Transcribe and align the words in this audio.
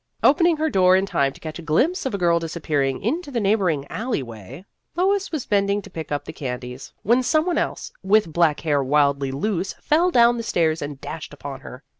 Opening 0.23 0.57
her 0.57 0.67
door 0.71 0.95
in 0.95 1.05
time 1.05 1.31
to 1.31 1.39
catch 1.39 1.59
a 1.59 1.61
glimpse 1.61 2.07
of 2.07 2.15
a 2.15 2.17
girl 2.17 2.39
disappearing 2.39 3.03
into 3.03 3.29
the 3.29 3.39
neighboring 3.39 3.85
alley 3.85 4.23
way, 4.23 4.65
Lois 4.95 5.31
was 5.31 5.45
bending 5.45 5.79
to 5.83 5.91
pick 5.91 6.11
up 6.11 6.25
the 6.25 6.33
candies, 6.33 6.91
when 7.03 7.21
some 7.21 7.45
one 7.45 7.59
else 7.59 7.91
with 8.01 8.33
black 8.33 8.61
hair 8.61 8.83
wildly 8.83 9.31
loose 9.31 9.73
flew 9.73 10.11
down 10.11 10.37
the 10.37 10.41
stairs, 10.41 10.81
and 10.81 10.99
dashed 11.01 11.35
up 11.35 11.41
to 11.43 11.59
her. 11.63 11.83